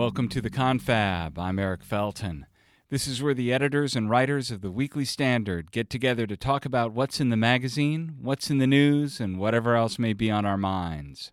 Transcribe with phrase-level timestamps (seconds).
[0.00, 1.38] Welcome to the Confab.
[1.38, 2.46] I'm Eric Felton.
[2.88, 6.64] This is where the editors and writers of the Weekly Standard get together to talk
[6.64, 10.46] about what's in the magazine, what's in the news, and whatever else may be on
[10.46, 11.32] our minds.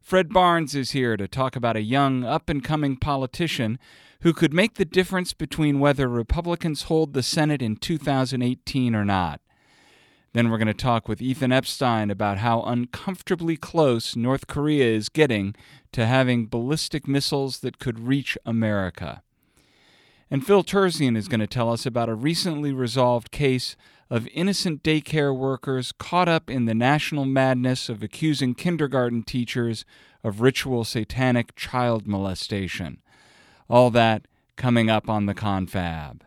[0.00, 3.76] Fred Barnes is here to talk about a young, up and coming politician
[4.20, 9.40] who could make the difference between whether Republicans hold the Senate in 2018 or not.
[10.36, 15.08] Then we're going to talk with Ethan Epstein about how uncomfortably close North Korea is
[15.08, 15.54] getting
[15.92, 19.22] to having ballistic missiles that could reach America.
[20.30, 23.76] And Phil Terzian is going to tell us about a recently resolved case
[24.10, 29.86] of innocent daycare workers caught up in the national madness of accusing kindergarten teachers
[30.22, 32.98] of ritual satanic child molestation.
[33.70, 36.25] All that coming up on the confab.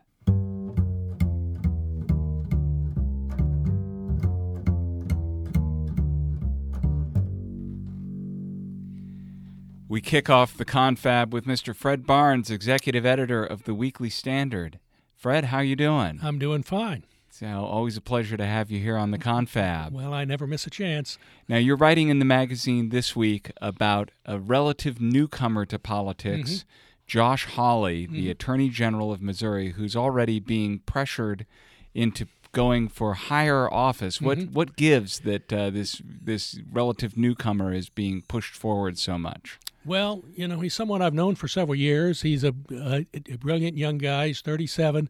[9.89, 11.75] We kick off the confab with Mr.
[11.75, 14.77] Fred Barnes, executive editor of the Weekly Standard.
[15.15, 16.19] Fred, how you doing?
[16.21, 17.05] I'm doing fine.
[17.31, 19.91] So always a pleasure to have you here on the confab.
[19.93, 21.17] Well, I never miss a chance.
[21.47, 26.67] Now you're writing in the magazine this week about a relative newcomer to politics, Mm-hmm.
[27.07, 31.47] Josh Hawley, the Attorney General of Missouri, who's already being pressured
[31.95, 34.21] into going for higher office.
[34.21, 34.53] What Mm-hmm.
[34.53, 39.57] what gives that uh, this this relative newcomer is being pushed forward so much?
[39.85, 42.21] Well, you know, he's someone I've known for several years.
[42.21, 44.27] He's a, a, a brilliant young guy.
[44.27, 45.09] He's 37.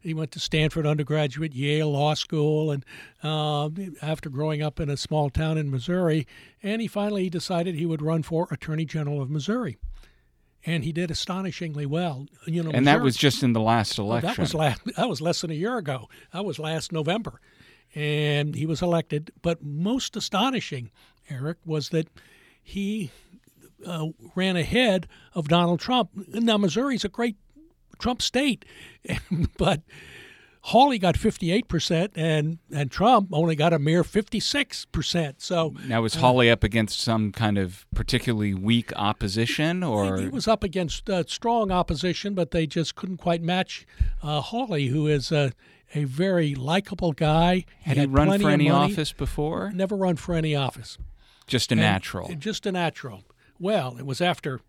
[0.00, 2.84] He went to Stanford undergraduate, Yale Law School, and
[3.24, 3.68] uh,
[4.00, 6.28] after growing up in a small town in Missouri,
[6.62, 9.78] and he finally decided he would run for Attorney General of Missouri,
[10.64, 12.26] and he did astonishingly well.
[12.46, 14.28] You know, And that was just in the last election.
[14.28, 14.80] That was last.
[14.96, 16.08] That was less than a year ago.
[16.32, 17.40] That was last November,
[17.92, 19.32] and he was elected.
[19.42, 20.92] But most astonishing,
[21.28, 22.08] Eric, was that
[22.62, 23.10] he
[23.84, 26.10] uh, ran ahead of Donald Trump.
[26.28, 27.36] Now Missouri's a great
[27.98, 28.64] Trump state,
[29.58, 29.82] but
[30.62, 35.40] Hawley got 58 percent, and and Trump only got a mere 56 percent.
[35.40, 40.48] So Now was Hawley up against some kind of particularly weak opposition, or He was
[40.48, 43.86] up against uh, strong opposition, but they just couldn't quite match
[44.22, 45.52] uh, Hawley, who is a,
[45.94, 47.64] a very likable guy.
[47.82, 49.70] had he run for any money, office before?
[49.72, 50.98] Never run for any office.
[51.46, 52.34] Just a And- natural.
[52.36, 53.22] Just a natural.
[53.58, 54.60] Well, it was after,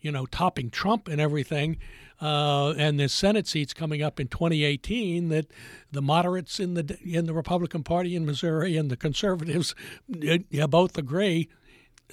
[0.00, 1.78] you know, topping Trump and everything,
[2.20, 5.46] uh, and the Senate seats coming up in 2018 that
[5.92, 9.74] the moderates in the in the Republican Party in Missouri and the conservatives,
[10.08, 11.48] yeah, both agree.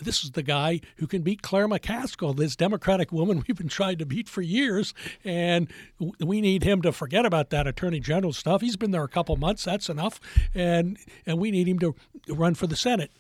[0.02, 3.98] This is the guy who can beat Claire McCaskill, this Democratic woman we've been trying
[4.00, 4.94] to beat for years,
[5.24, 5.72] and
[6.20, 8.62] we need him to forget about that Attorney General stuff.
[8.62, 10.20] He's been there a couple months; that's enough,
[10.54, 11.96] and and we need him to
[12.28, 13.12] run for the Senate.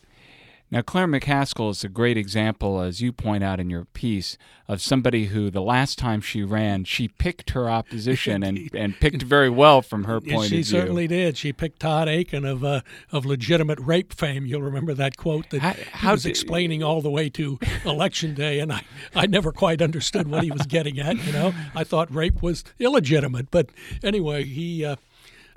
[0.72, 4.36] Now, Claire McCaskill is a great example, as you point out in your piece,
[4.68, 9.22] of somebody who the last time she ran, she picked her opposition and, and picked
[9.22, 10.58] very well from her point she of view.
[10.58, 11.38] She certainly did.
[11.38, 12.82] She picked Todd Akin of uh,
[13.12, 14.48] of legitimate rape fame.
[14.48, 18.34] You'll remember that quote that How- he was did- explaining all the way to election
[18.34, 18.84] day, and I,
[19.14, 21.24] I never quite understood what he was getting at.
[21.26, 23.70] You know, I thought rape was illegitimate, but
[24.04, 24.84] anyway, he.
[24.84, 24.96] Uh,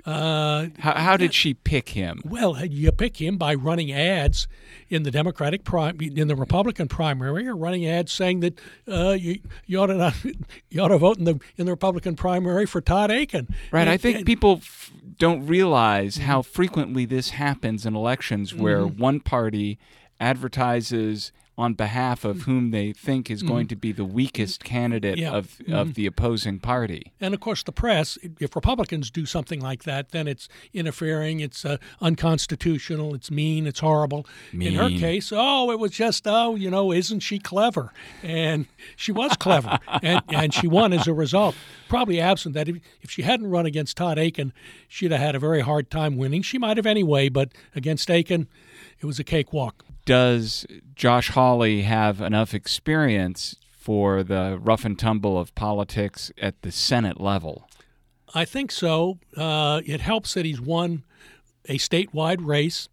[0.05, 2.21] uh, How, how did she pick him?
[2.25, 4.47] well, you pick him by running ads
[4.89, 5.61] in the Democratic
[5.99, 10.15] in the Republican primary, or running ads saying that uh, you, you ought to not,
[10.69, 13.47] you ought to vote in the in the Republican primary for Todd Akin.
[13.71, 13.87] Right.
[13.87, 16.23] I think and- people f- don't realize Mm-hmm.
[16.25, 19.77] how frequently this happens in elections where one party
[20.21, 25.19] advertises on behalf of whom they think is going to be the weakest candidate Mm-hmm.
[25.19, 25.41] Yeah.
[25.41, 25.73] Mm-hmm.
[25.73, 27.11] of, of the opposing party.
[27.19, 31.65] And of course, the press, if Republicans do something like that, then it's interfering, it's
[31.65, 34.25] uh, unconstitutional, it's mean, it's horrible.
[34.53, 37.91] In her case, oh, it was just, oh, you know, isn't she clever?
[38.23, 41.55] And she was clever, and, and she won as a result.
[41.87, 44.53] Probably absent that, if, if she hadn't run against Todd Akin,
[44.87, 46.41] she'd have had a very hard time winning.
[46.41, 48.47] She might have anyway, but against Akin,
[48.99, 49.85] it was a cakewalk.
[50.09, 50.65] Does
[50.95, 57.21] Josh Hawley have enough experience for the rough and tumble of politics at the Senate
[57.21, 57.69] level?
[58.33, 59.19] I think so.
[59.37, 61.03] Uh, it helps that he's won
[61.65, 62.89] a statewide race.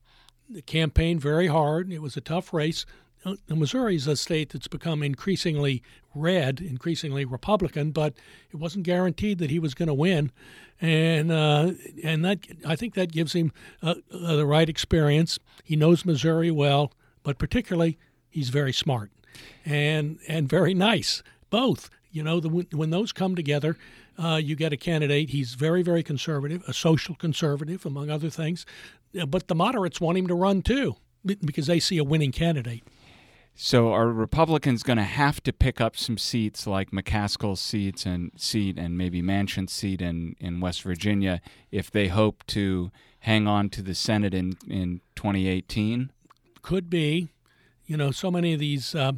[0.50, 1.90] The campaign very hard.
[1.90, 2.84] It was a tough race.
[3.24, 5.82] Uh, Missouri is a state that's become increasingly
[6.14, 8.12] red, increasingly Republican, but
[8.50, 10.32] it wasn't guaranteed that he was going to win,
[10.82, 11.72] and uh,
[12.04, 13.52] and that I think that gives him
[13.82, 15.38] uh, uh, the right experience.
[15.64, 16.92] He knows Missouri well,
[17.26, 17.99] but particularly
[18.31, 19.11] he's very smart
[19.64, 21.25] and and very nice.
[21.50, 23.76] Both, you know, the, when those come together,
[24.17, 25.31] uh, you get a candidate.
[25.31, 28.64] He's very, very conservative, a social conservative, among other things.
[29.20, 32.84] Uh, But the moderates want him to run too because they see a winning candidate.
[33.56, 38.31] So are Republicans going to have to pick up some seats like McCaskill's seats and
[38.37, 41.40] seat and maybe Manchin's seat in, in West Virginia
[41.72, 46.12] if they hope to hang on to the Senate in, in 2018?
[46.66, 47.28] Could be.
[47.86, 49.12] You know, so many of these, uh,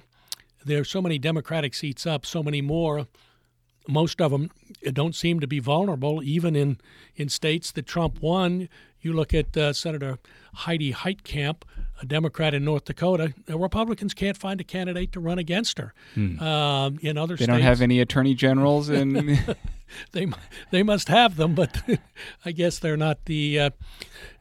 [0.67, 3.07] there are so many Democratic seats up, so many more.
[3.89, 4.51] Most of them
[4.93, 6.77] don't seem to be vulnerable, even in,
[7.17, 8.69] in states that Trump won.
[9.01, 10.19] You look at uh, Senator
[10.53, 11.63] Heidi Heitkamp,
[12.03, 13.33] a Democrat in North Dakota.
[13.49, 15.95] Republicans can't find a candidate to run against her.
[16.13, 16.39] Hmm.
[16.41, 17.39] Um, in other states.
[17.39, 19.17] they states, don't have any attorney generals, and
[20.13, 20.27] they
[20.71, 21.83] they must have them, but
[22.45, 23.71] I guess they're not the uh,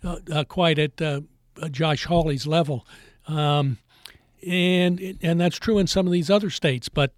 [0.03, 1.21] uh, quite at uh,
[1.69, 2.85] Josh Hawley's level.
[3.27, 3.77] Um,
[4.45, 7.13] and and that's true in some of these other states, but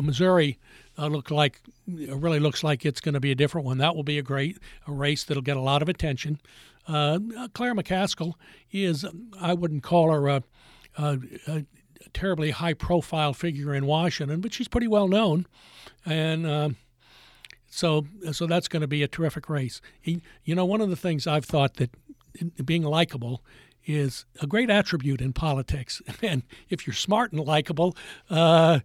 [0.00, 0.58] Missouri
[0.98, 3.78] uh, look like really looks like it's going to be a different one.
[3.78, 6.40] That will be a great a race that'll get a lot of attention.
[6.86, 7.18] Uh,
[7.54, 8.34] Claire McCaskill
[8.70, 9.06] is
[9.40, 10.42] I wouldn't call her a,
[10.98, 11.64] a, a,
[12.12, 15.46] terribly high profile figure in Washington, but she's pretty well known,
[16.04, 16.70] and uh,
[17.70, 19.80] so so that's going to be a terrific race.
[20.02, 21.90] You know, one of the things I've thought that
[22.64, 23.42] being likable
[23.84, 26.00] is a great attribute in politics.
[26.22, 27.96] And if you're smart and likable,
[28.30, 28.78] uh,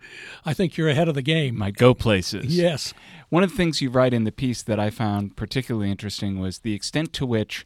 [0.44, 1.58] I think you're ahead of the game.
[1.58, 2.58] Might go places.
[2.58, 2.94] Yes.
[3.30, 6.60] One of the things you write in the piece that I found particularly interesting was
[6.60, 7.66] the extent to which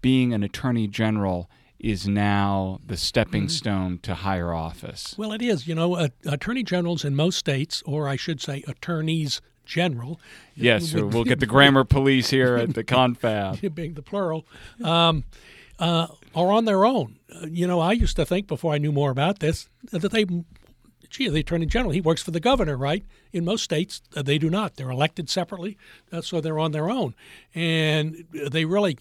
[0.00, 3.48] being an attorney general is now the stepping mm-hmm.
[3.48, 5.14] stone to higher office.
[5.18, 5.66] Well, it is.
[5.66, 10.20] You know, uh, attorney generals in most states, or I should say, attorneys general.
[10.54, 13.60] Yes, we'll get the grammar police here at the confab.
[13.74, 14.44] being the plural.
[14.82, 15.24] Um,
[15.78, 17.16] uh, are on their own.
[17.34, 20.26] Uh, you know, I used to think before I knew more about this that they,
[21.08, 23.04] gee, the attorney general, he works for the governor, right?
[23.32, 24.76] In most states, uh, they do not.
[24.76, 25.78] They're elected separately,
[26.12, 27.14] uh, so they're on their own,
[27.54, 28.98] and they really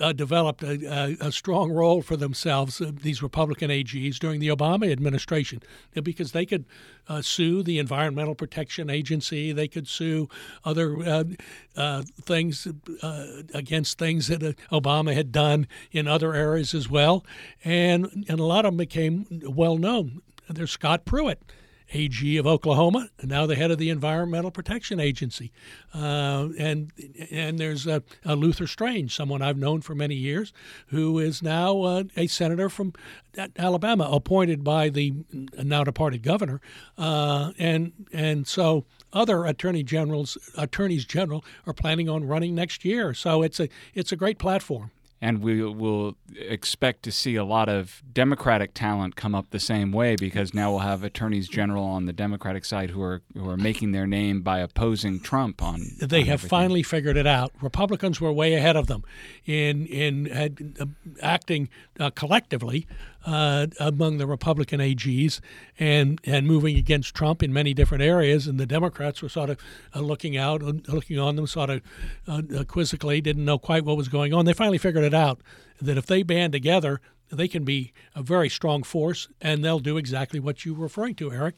[0.00, 4.48] uh, developed a, a, a, strong role for themselves, uh, these Republican AGs, during the
[4.48, 5.60] Obama administration,
[6.02, 6.64] because they could
[7.08, 10.28] uh, sue the Environmental Protection Agency, they could sue
[10.64, 11.24] other uh,
[11.76, 12.66] uh, things
[13.02, 14.40] uh, against things that
[14.72, 17.24] Obama had done in other areas as well.
[17.64, 20.22] And, and a lot of them became well known.
[20.48, 21.42] There's Scott Pruitt
[21.92, 25.52] AG of Oklahoma, and now the head of the Environmental Protection Agency.
[25.94, 26.92] Uh, and
[27.30, 30.52] and there's a, a, Luther Strange, someone I've known for many years,
[30.88, 32.92] who is now uh, a senator from
[33.56, 35.14] Alabama, appointed by the
[35.62, 36.60] now departed governor.
[36.98, 43.14] Uh, and and so other attorney generals, attorneys general, are planning on running next year.
[43.14, 47.68] So it's a it's a great platform and we will expect to see a lot
[47.68, 52.04] of Democratic talent come up the same way because now we'll have attorneys general on
[52.04, 55.80] the Democratic side who are who are making their name by opposing Trump on.
[56.00, 56.48] They on have everything.
[56.48, 57.52] finally figured it out.
[57.62, 59.04] Republicans were way ahead of them
[59.46, 60.84] in in uh,
[61.22, 61.68] acting
[61.98, 62.86] uh, collectively
[63.26, 65.40] uh, among the Republican AGs
[65.78, 69.58] and and moving against Trump in many different areas, and the Democrats were sort of
[69.94, 71.82] uh, looking out, uh, looking on them, sort of
[72.28, 74.44] uh, quizzically, didn't know quite what was going on.
[74.44, 75.40] They finally figured it out
[75.82, 77.00] that if they band together,
[77.30, 81.16] they can be a very strong force, and they'll do exactly what you were referring
[81.16, 81.56] to, Eric.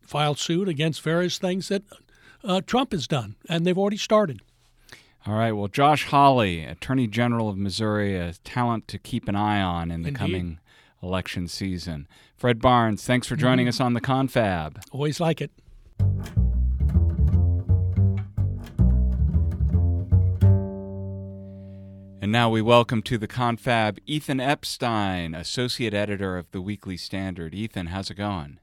[0.00, 1.82] File suit against various things that
[2.42, 4.40] uh, Trump has done, and they've already started.
[5.26, 5.52] All right.
[5.52, 10.00] Well, Josh Hawley, Attorney General of Missouri, a talent to keep an eye on in
[10.00, 10.18] the Indeed.
[10.18, 10.59] coming
[11.02, 12.06] election season.
[12.36, 13.70] Fred Barnes, thanks for joining mm-hmm.
[13.70, 14.82] us on the Confab.
[14.92, 15.50] Always like it.
[22.22, 27.54] And now we welcome to the confab Ethan Epstein, associate editor of the Weekly Standard.
[27.54, 28.58] Ethan, how's it going?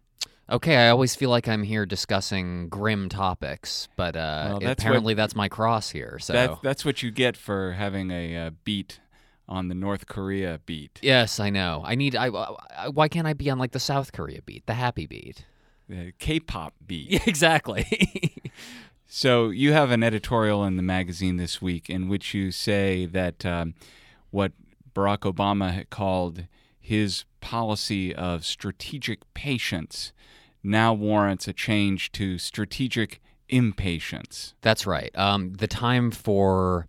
[0.49, 5.13] Okay, I always feel like I'm here discussing grim topics, but uh, well, that's apparently
[5.13, 6.19] what, that's my cross here.
[6.19, 8.99] So that, that's what you get for having a, a beat
[9.47, 10.99] on the North Korea beat.
[11.01, 11.81] Yes, I know.
[11.85, 12.15] I need.
[12.15, 15.45] I, I, why can't I be on like the South Korea beat, the happy beat,
[15.87, 17.09] the K-pop beat?
[17.09, 17.85] Yeah, exactly.
[19.07, 23.45] so you have an editorial in the magazine this week in which you say that
[23.45, 23.73] um,
[24.31, 24.51] what
[24.93, 26.45] Barack Obama called
[26.79, 30.11] his policy of strategic patience
[30.63, 34.53] now warrants a change to strategic impatience.
[34.61, 35.11] That's right.
[35.15, 36.87] Um, the time for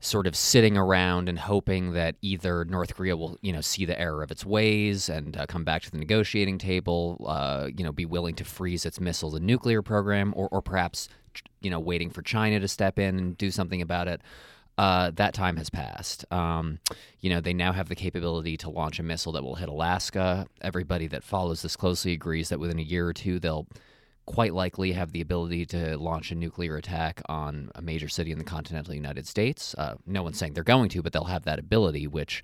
[0.00, 3.98] sort of sitting around and hoping that either North Korea will, you know, see the
[3.98, 7.92] error of its ways and uh, come back to the negotiating table, uh, you know,
[7.92, 11.08] be willing to freeze its missiles and nuclear program, or, or perhaps,
[11.60, 14.20] you know, waiting for China to step in and do something about it.
[14.78, 16.30] Uh, that time has passed.
[16.30, 16.78] Um,
[17.20, 20.46] you know, they now have the capability to launch a missile that will hit Alaska.
[20.60, 23.66] Everybody that follows this closely agrees that within a year or two, they'll
[24.26, 28.38] quite likely have the ability to launch a nuclear attack on a major city in
[28.38, 29.74] the continental United States.
[29.78, 32.42] Uh, no one's saying they're going to, but they'll have that ability, which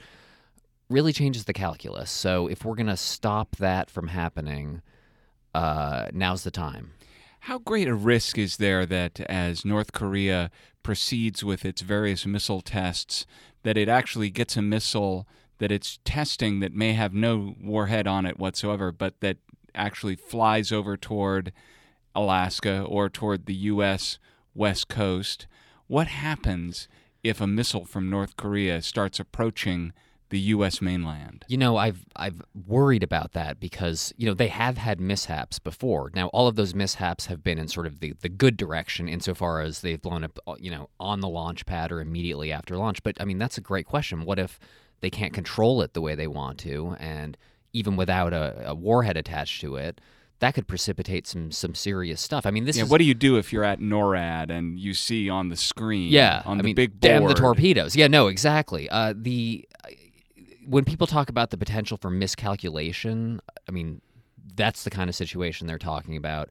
[0.88, 2.10] really changes the calculus.
[2.10, 4.82] So if we're going to stop that from happening,
[5.54, 6.92] uh, now's the time.
[7.40, 10.50] How great a risk is there that as North Korea
[10.84, 13.26] proceeds with its various missile tests,
[13.64, 15.26] that it actually gets a missile
[15.58, 19.38] that it's testing that may have no warhead on it whatsoever, but that
[19.74, 21.52] actually flies over toward
[22.14, 24.18] Alaska or toward the U.S.
[24.54, 25.46] West Coast?
[25.86, 26.88] What happens
[27.22, 29.92] if a missile from North Korea starts approaching
[30.32, 30.80] the U.S.
[30.80, 31.44] mainland.
[31.46, 36.10] You know, I've I've worried about that because you know they have had mishaps before.
[36.14, 39.60] Now, all of those mishaps have been in sort of the, the good direction insofar
[39.60, 43.02] as they've blown up, uh, you know, on the launch pad or immediately after launch.
[43.02, 44.24] But I mean, that's a great question.
[44.24, 44.58] What if
[45.02, 47.36] they can't control it the way they want to, and
[47.72, 50.00] even without a, a warhead attached to it?
[50.42, 52.46] that could precipitate some some serious stuff.
[52.46, 54.92] I mean, this yeah, is what do you do if you're at NORAD and you
[54.92, 56.10] see on the screen?
[56.10, 57.00] Yeah, on I the mean, big board.
[57.00, 57.94] damn the torpedoes.
[57.94, 58.90] Yeah, no, exactly.
[58.90, 59.68] Uh, the
[60.66, 64.00] when people talk about the potential for miscalculation, I mean,
[64.56, 66.48] that's the kind of situation they're talking about.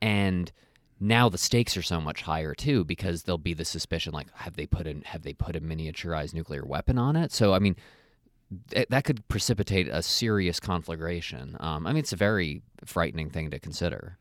[0.00, 0.52] And
[1.00, 4.54] now the stakes are so much higher too because there'll be the suspicion like have
[4.54, 7.32] they put in have they put a miniaturized nuclear weapon on it?
[7.32, 7.74] So I mean,
[8.70, 11.56] th- that could precipitate a serious conflagration.
[11.60, 14.18] Um, I mean, it's a very frightening thing to consider.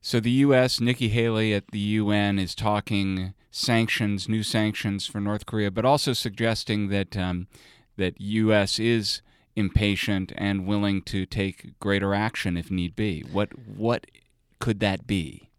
[0.00, 0.80] So the U.S.
[0.80, 6.12] Nikki Haley at the UN is talking sanctions, new sanctions for North Korea, but also
[6.12, 7.48] suggesting that um,
[7.96, 8.78] that U.S.
[8.78, 9.22] is
[9.56, 13.22] impatient and willing to take greater action if need be.
[13.22, 14.06] What what
[14.60, 15.50] could that be?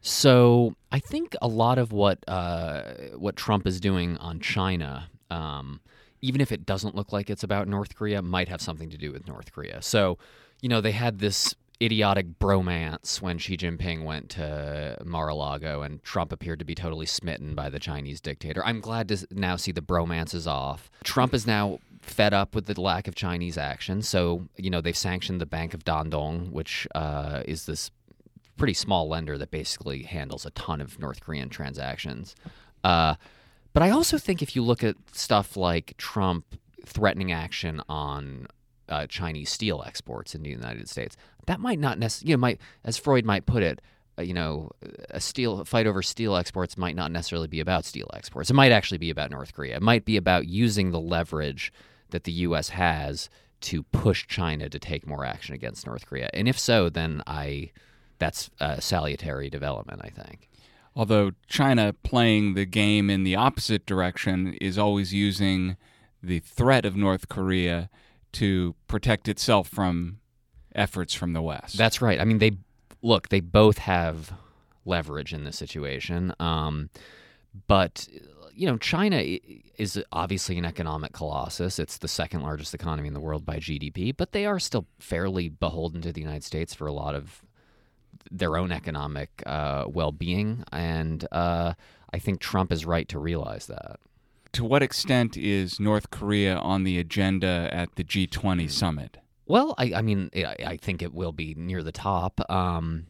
[0.00, 2.82] So I think a lot of what uh,
[3.16, 5.80] what Trump is doing on China, um,
[6.22, 9.12] even if it doesn't look like it's about North Korea, might have something to do
[9.12, 9.82] with North Korea.
[9.82, 10.18] So,
[10.60, 16.30] you know, they had this idiotic bromance when Xi Jinping went to Mar-a-Lago and Trump
[16.30, 18.64] appeared to be totally smitten by the Chinese dictator.
[18.64, 20.90] I'm glad to now see the bromance is off.
[21.02, 24.02] Trump is now fed up with the lack of Chinese action.
[24.02, 27.90] So, you know, they've sanctioned the Bank of Dandong, which uh, is this
[28.56, 32.36] pretty small lender that basically handles a ton of North Korean transactions.
[32.84, 33.16] Uh,
[33.72, 36.44] but I also think if you look at stuff like Trump
[36.84, 38.46] threatening action on
[38.88, 42.60] uh, Chinese steel exports in the United States, that might not necessarily, you know, might,
[42.84, 43.80] as Freud might put it,
[44.18, 44.70] uh, you know,
[45.10, 48.50] a steel a fight over steel exports might not necessarily be about steel exports.
[48.50, 49.76] It might actually be about North Korea.
[49.76, 51.72] It might be about using the leverage
[52.10, 52.70] that the U.S.
[52.70, 53.30] has
[53.62, 56.28] to push China to take more action against North Korea.
[56.34, 57.70] And if so, then I
[58.18, 60.48] that's a salutary development, I think.
[60.94, 65.76] Although China playing the game in the opposite direction is always using
[66.22, 67.88] the threat of North Korea
[68.32, 70.18] to protect itself from
[70.74, 71.76] efforts from the West.
[71.76, 72.20] That's right.
[72.20, 72.52] I mean, they
[73.02, 74.32] look, they both have
[74.84, 76.34] leverage in this situation.
[76.38, 76.90] Um,
[77.66, 78.08] but
[78.54, 79.22] you know, China
[79.78, 81.78] is obviously an economic colossus.
[81.78, 85.48] It's the second largest economy in the world by GDP, but they are still fairly
[85.48, 87.42] beholden to the United States for a lot of
[88.30, 90.64] their own economic uh, well being.
[90.72, 91.74] And uh,
[92.12, 94.00] I think Trump is right to realize that.
[94.52, 99.16] To what extent is North Korea on the agenda at the G20 summit?
[99.46, 102.40] Well, I, I mean, I, I, think it will be near the top.
[102.50, 103.06] Um,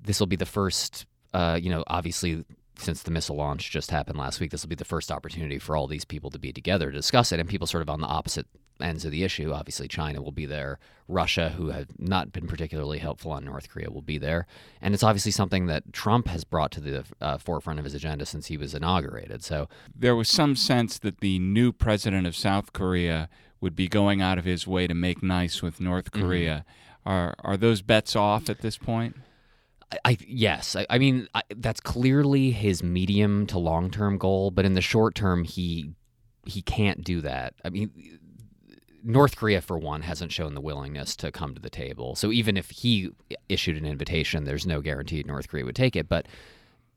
[0.00, 2.44] this will be the first, uh, you know, obviously
[2.78, 5.76] since the missile launch just happened last week, this will be the first opportunity for
[5.76, 8.06] all these people to be together to discuss it, and people sort of on the
[8.06, 8.46] opposite
[8.80, 9.52] ends of the issue.
[9.52, 10.78] Obviously, China will be there.
[11.08, 14.46] Russia, who have not been particularly helpful on North Korea, will be there.
[14.80, 18.26] And it's obviously something that Trump has brought to the uh, forefront of his agenda
[18.26, 19.44] since he was inaugurated.
[19.44, 23.28] So there was some sense that the new president of South Korea
[23.60, 26.26] would be going out of his way to make nice with North mm-hmm.
[26.26, 26.64] Korea.
[26.66, 27.08] Mm-hmm.
[27.08, 29.16] Are are those bets off at this point?
[30.04, 34.64] I yes, I, I mean I, that's clearly his medium to long term goal, but
[34.64, 35.90] in the short term, he
[36.44, 37.54] he can't do that.
[37.64, 38.18] I mean,
[39.04, 42.14] North Korea, for one, hasn't shown the willingness to come to the table.
[42.14, 43.10] So even if he
[43.48, 46.08] issued an invitation, there's no guarantee North Korea would take it.
[46.08, 46.26] But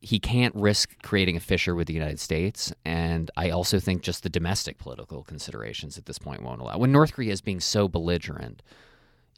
[0.01, 4.21] he can't risk creating a fissure with the United States, and I also think just
[4.21, 6.77] the domestic political considerations at this point won't allow.
[6.77, 8.61] When North Korea is being so belligerent,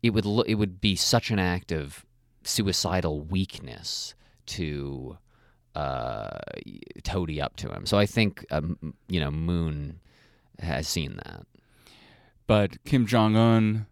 [0.04, 2.06] it would lo- it would be such an act of
[2.48, 4.16] suicidal weakness
[4.48, 5.18] to
[5.76, 6.40] uh,
[7.04, 7.86] toady up to him.
[7.86, 10.00] So I think um, you know Moon
[10.60, 11.46] has seen that.
[12.48, 13.86] But Kim Jong Un,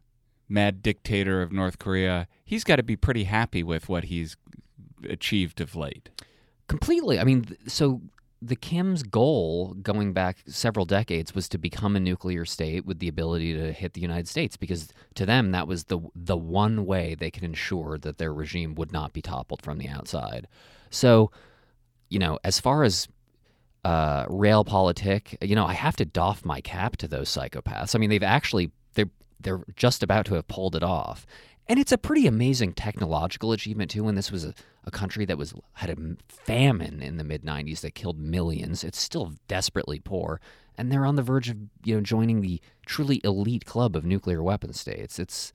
[0.47, 4.37] mad dictator of North Korea, he's got to be pretty happy with what he's
[5.07, 6.09] achieved of late.
[6.67, 7.19] Completely.
[7.19, 8.01] I mean, so
[8.41, 13.07] the Kim's goal going back several decades was to become a nuclear state with the
[13.07, 17.15] ability to hit the United States because to them that was the the one way
[17.15, 20.47] they could ensure that their regime would not be toppled from the outside.
[20.89, 21.31] So,
[22.09, 23.07] you know, as far as
[23.83, 27.95] uh, realpolitik, you know, I have to doff my cap to those psychopaths.
[27.95, 31.25] I mean, they've actually they're they're just about to have pulled it off.
[31.67, 34.03] And it's a pretty amazing technological achievement too.
[34.03, 34.53] When this was a,
[34.85, 38.99] a country that was had a famine in the mid '90s that killed millions, it's
[38.99, 40.39] still desperately poor,
[40.77, 44.43] and they're on the verge of you know joining the truly elite club of nuclear
[44.43, 45.17] weapon states.
[45.17, 45.53] It's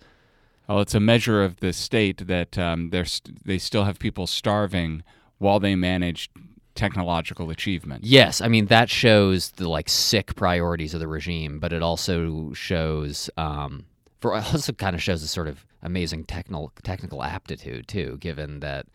[0.68, 4.26] well, it's a measure of the state that um, they're st- they still have people
[4.26, 5.02] starving
[5.38, 6.30] while they manage
[6.74, 8.04] technological achievement.
[8.04, 12.52] Yes, I mean that shows the like sick priorities of the regime, but it also
[12.52, 13.84] shows um,
[14.20, 18.86] for also kind of shows a sort of amazing technical technical aptitude too, given that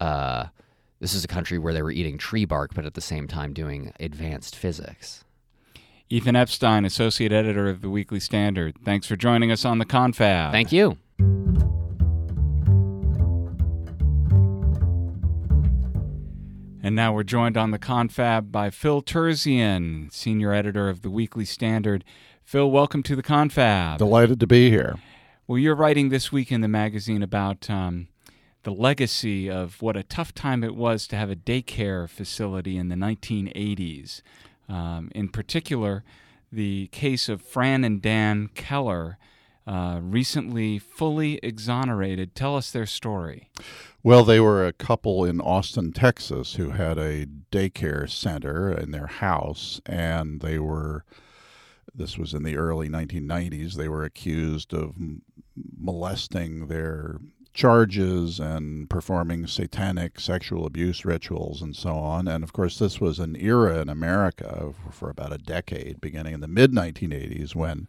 [0.00, 0.46] uh,
[1.00, 3.52] this is a country where they were eating tree bark, but at the same time
[3.52, 5.24] doing advanced physics.
[6.08, 8.76] Ethan Epstein, associate editor of the Weekly Standard.
[8.84, 10.52] Thanks for joining us on the Confab.
[10.52, 10.96] Thank you.
[16.86, 21.44] And now we're joined on the confab by Phil Terzian, senior editor of the Weekly
[21.44, 22.04] Standard.
[22.44, 23.98] Phil, welcome to the confab.
[23.98, 24.94] Delighted to be here.
[25.48, 28.08] Well, you're writing this week in the magazine about um,
[28.64, 32.88] the legacy of what a tough time it was to have a daycare facility in
[32.88, 34.22] the 1980s.
[34.68, 36.02] Um, in particular,
[36.50, 39.18] the case of Fran and Dan Keller,
[39.68, 42.34] uh, recently fully exonerated.
[42.34, 43.48] Tell us their story.
[44.02, 49.06] Well, they were a couple in Austin, Texas, who had a daycare center in their
[49.06, 51.04] house, and they were.
[51.96, 53.74] This was in the early 1990s.
[53.74, 54.94] They were accused of
[55.78, 57.18] molesting their
[57.54, 62.28] charges and performing satanic sexual abuse rituals and so on.
[62.28, 66.40] And of course, this was an era in America for about a decade, beginning in
[66.40, 67.88] the mid 1980s, when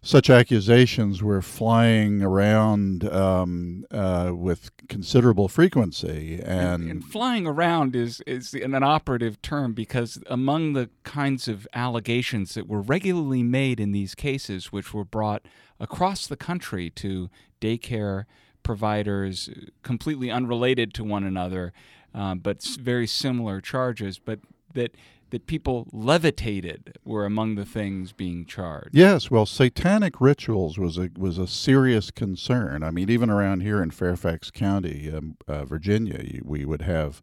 [0.00, 7.96] such accusations were flying around um, uh, with considerable frequency, and, and, and, flying around
[7.96, 13.80] is is an, operative term because among the kinds of allegations that were regularly made
[13.80, 15.42] in these cases, which were brought
[15.80, 17.28] across the country to
[17.60, 18.24] daycare
[18.62, 19.50] providers,
[19.82, 21.72] completely unrelated to one another,
[22.14, 24.38] uh, but very similar charges, but
[24.74, 24.94] that
[25.30, 28.90] that people levitated were among the things being charged.
[28.92, 32.82] Yes, well, satanic rituals was a was a serious concern.
[32.82, 37.22] I mean, even around here in Fairfax County, um, uh, Virginia, we would have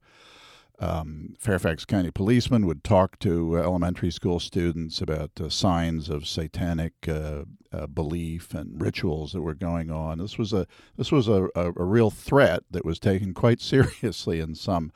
[0.79, 6.93] um, Fairfax County policemen would talk to elementary school students about uh, signs of satanic
[7.07, 10.17] uh, uh, belief and rituals that were going on.
[10.17, 14.39] This was a this was a, a, a real threat that was taken quite seriously
[14.39, 14.91] in some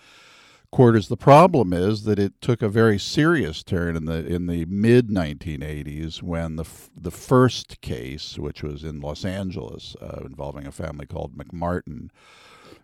[0.72, 1.08] quarters.
[1.08, 5.10] The problem is that it took a very serious turn in the in the mid
[5.10, 10.72] 1980s when the f- the first case, which was in Los Angeles, uh, involving a
[10.72, 12.10] family called McMartin,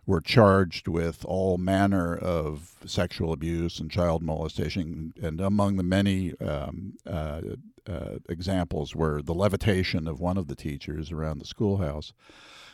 [0.06, 6.38] were charged with all manner of sexual abuse and child molestation, and among the many
[6.40, 7.40] um, uh,
[7.88, 12.12] uh, examples were the levitation of one of the teachers around the schoolhouse.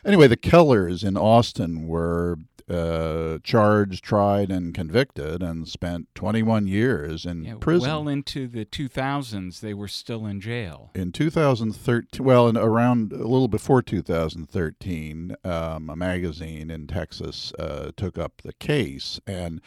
[0.05, 2.37] Anyway, the Kellers in Austin were
[2.73, 7.89] uh, charged, tried, and convicted, and spent 21 years in yeah, prison.
[7.89, 10.91] Well into the 2000s, they were still in jail.
[10.95, 17.93] In 2013, well, in around a little before 2013, um, a magazine in Texas uh,
[17.97, 19.61] took up the case and.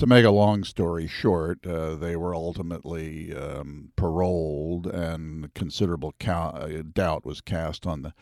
[0.00, 6.82] To make a long story short, uh, they were ultimately um, paroled, and considerable ca-
[6.92, 8.12] doubt was cast on the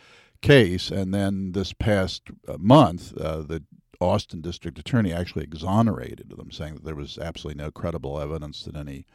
[0.40, 0.90] case.
[0.90, 3.64] And then this past uh, month, uh, the
[4.00, 8.76] Austin district attorney actually exonerated them, saying that there was absolutely no credible evidence that
[8.76, 9.06] any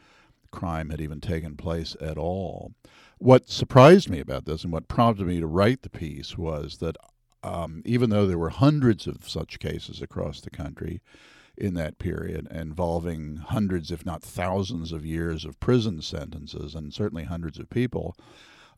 [0.50, 2.72] crime had even taken place at all.
[3.18, 6.96] What surprised me about this and what prompted me to write the piece was that
[7.42, 11.00] um, even though there were hundreds of such cases across the country
[11.56, 17.24] in that period involving hundreds, if not thousands, of years of prison sentences and certainly
[17.24, 18.16] hundreds of people,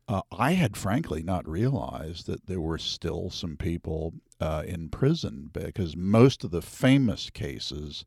[0.08, 5.50] uh, I had frankly not realized that there were still some people uh, in prison
[5.52, 8.04] because most of the famous cases,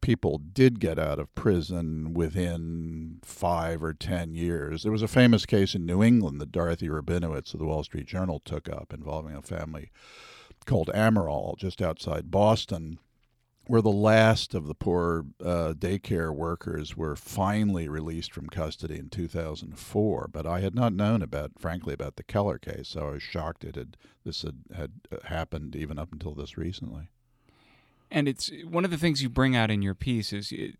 [0.00, 4.82] people did get out of prison within five or ten years.
[4.82, 8.06] There was a famous case in New England that Dorothy Rabinowitz of the Wall Street
[8.06, 9.90] Journal took up involving a family
[10.64, 12.98] called Amirault just outside Boston
[13.66, 19.08] where the last of the poor uh, daycare workers were finally released from custody in
[19.08, 20.28] 2004.
[20.32, 23.64] But I had not known about, frankly, about the Keller case, so I was shocked
[23.64, 27.08] it had this had, had uh, happened even up until this recently.
[28.10, 30.74] And it's one of the things you bring out in your piece is you,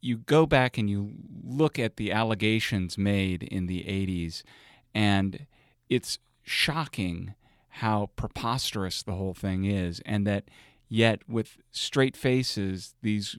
[0.00, 4.42] you go back and you look at the allegations made in the 80s,
[4.94, 5.46] and
[5.88, 7.34] it's shocking
[7.74, 10.44] how preposterous the whole thing is, and that
[10.92, 13.38] Yet, with straight faces, these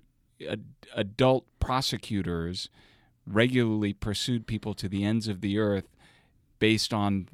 [0.50, 0.64] ad-
[0.96, 2.70] adult prosecutors
[3.28, 5.90] regularly pursued people to the ends of the earth
[6.60, 7.28] based on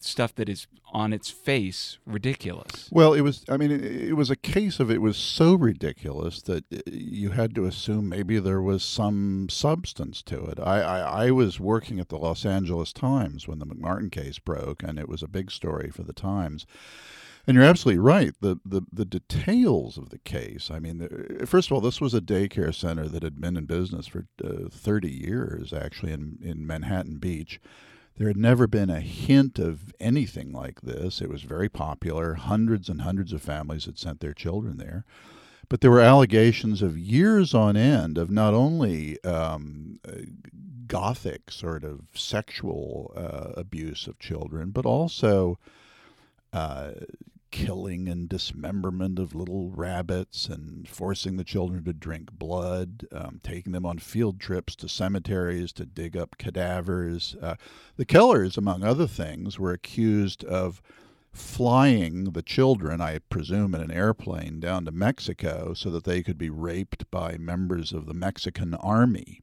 [0.00, 2.88] stuff that is on its face ridiculous.
[2.92, 3.44] Well, it was.
[3.48, 7.30] I mean, it, it, was a case of it was so ridiculous that uh, you
[7.30, 10.58] had to assume maybe there was some substance to it.
[10.60, 14.82] I, I, I was working at the Los Angeles Times when the McMartin case broke,
[14.82, 16.64] and it was a big story for the Times.
[17.46, 18.32] And you're absolutely right.
[18.40, 20.70] The, the the details of the case.
[20.70, 23.64] I mean, the, first of all, this was a daycare center that had been in
[23.64, 27.60] business for uh, 30 years, actually, in in Manhattan Beach
[28.20, 31.22] there had never been a hint of anything like this.
[31.22, 32.34] It was very popular.
[32.34, 35.06] Hundreds and hundreds of families had sent their children there.
[35.70, 40.16] But there were allegations of years on end of not only um, uh,
[40.86, 45.58] gothic sort of sexual uh, abuse of children, but also
[46.52, 46.90] uh,
[47.50, 53.72] killing and dismemberment of little rabbits and forcing the children to drink blood, um, taking
[53.72, 57.36] them on field trips to cemeteries to dig up cadavers.
[57.40, 57.56] Uh,
[57.96, 60.80] the Kellers, among other things, were accused of
[61.32, 66.38] flying the children, I presume, in an airplane down to Mexico so that they could
[66.38, 69.40] be raped by members of the Mexican army.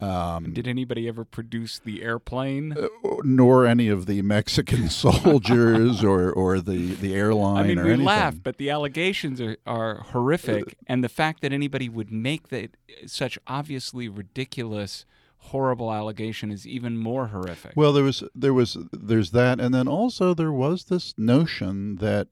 [0.00, 2.72] Um, Did anybody ever produce the airplane?
[2.72, 2.88] Uh,
[3.22, 7.90] nor any of the Mexican soldiers or, or the, the airline I mean, or we
[7.90, 8.06] anything.
[8.06, 12.48] laugh, but the allegations are, are horrific, uh, and the fact that anybody would make
[12.48, 15.04] that such obviously ridiculous,
[15.36, 17.72] horrible allegation is even more horrific.
[17.76, 22.28] Well, there was there was there's that, and then also there was this notion that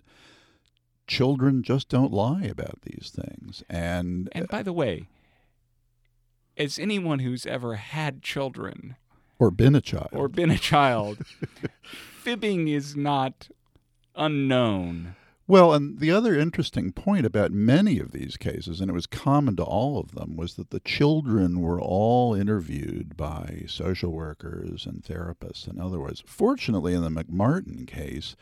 [1.07, 5.07] children just don't lie about these things, and and by the way
[6.59, 8.97] as anyone who's ever had children
[9.38, 11.18] or been a child or been a child,
[11.83, 13.49] fibbing is not
[14.16, 15.14] unknown.
[15.47, 19.57] Well, and the other interesting point about many of these cases, and it was common
[19.57, 25.03] to all of them, was that the children were all interviewed by social workers and
[25.03, 25.66] therapists.
[25.66, 28.37] In other words, fortunately, in the McMartin case,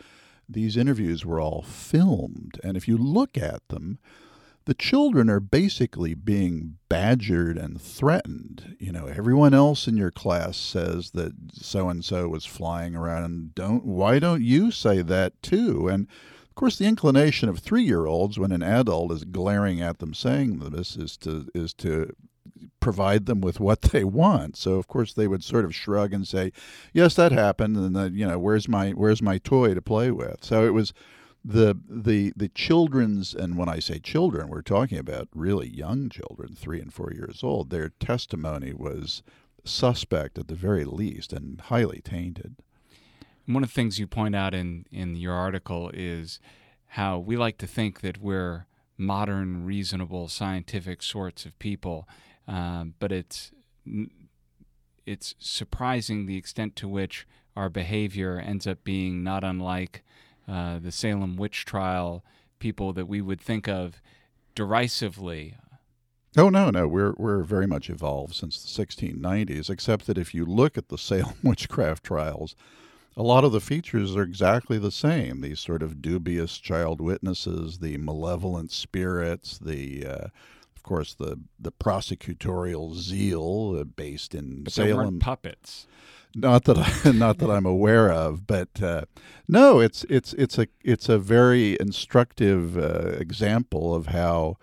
[0.49, 2.59] these interviews were all filmed.
[2.65, 4.01] And if you look at them,
[4.67, 8.77] the children are basically being badgered and threatened.
[8.79, 13.25] You know, everyone else in your class says that so and so was flying around
[13.25, 15.89] and don't why don't you say that too?
[15.89, 16.09] And
[16.49, 20.97] of course the inclination of 3-year-olds when an adult is glaring at them saying this
[20.97, 22.13] is to is to
[22.81, 24.57] provide them with what they want.
[24.57, 26.53] So of course they would sort of shrug and say,
[26.93, 30.45] "Yes, that happened." And then, you know, where's my where's my toy to play with?
[30.45, 30.93] So it was
[31.49, 36.57] the the the children's and when I say children, we're talking about really young children,
[36.57, 37.71] three and four years old.
[37.71, 39.23] Their testimony was
[39.65, 42.57] suspect at the very least and highly tainted.
[43.47, 46.41] One of the things you point out in in your article is
[46.89, 48.67] how we like to think that we're
[48.99, 52.09] modern, reasonable, scientific sorts of people,
[52.49, 53.53] um, but it's
[55.05, 60.03] it's surprising the extent to which our behavior ends up being not unlike
[60.49, 62.25] uh, the Salem witch trial
[62.59, 64.01] people that we would think of
[64.55, 65.57] derisively.
[66.37, 69.71] Oh no, no, we're we're very much evolved since the 1690s.
[69.71, 72.55] Except that if you look at the Salem witchcraft trials,
[73.17, 75.41] a lot of the features are exactly the same.
[75.41, 80.27] These sort of dubious child witnesses, the malevolent spirits, the uh,
[80.77, 85.87] of course the the prosecutorial zeal uh, based in but Salem puppets
[86.37, 89.03] not that I, not that I'm aware of, but uh,
[89.49, 94.59] no, it's it's it's a it's a very instructive uh, example of how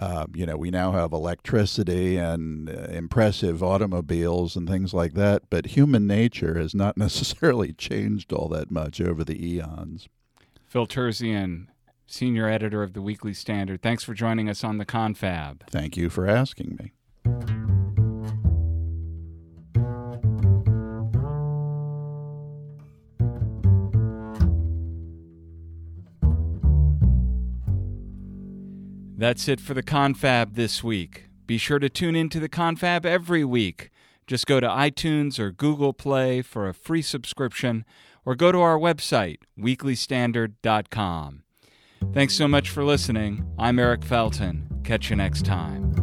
[0.00, 5.42] uh, you know we now have electricity and uh, impressive automobiles and things like that,
[5.50, 10.08] but human nature has not necessarily changed all that much over the eons.
[10.66, 11.66] Phil Terzian,
[12.06, 15.68] senior editor of the Weekly Standard, thanks for joining us on the Confab.
[15.70, 17.57] Thank you for asking me.
[29.18, 31.24] That's it for the Confab this week.
[31.44, 33.90] Be sure to tune in to the Confab every week.
[34.28, 37.84] Just go to iTunes or Google Play for a free subscription
[38.24, 41.42] or go to our website, weeklystandard.com.
[42.12, 43.44] Thanks so much for listening.
[43.58, 44.68] I'm Eric Felton.
[44.84, 45.97] Catch you next time.